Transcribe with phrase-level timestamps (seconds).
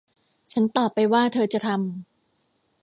[0.53, 1.79] ฉันตอบไปว่าเธอจะทำ